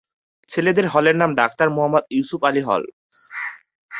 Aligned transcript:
ছেলেদের 0.49 0.85
হলের 0.87 1.15
নাম 1.15 1.31
ডাক্তার 1.35 1.67
মোহাম্মদ 1.69 2.03
ইউসুফ 2.09 2.41
আলী 2.43 2.61
হল। 2.61 2.83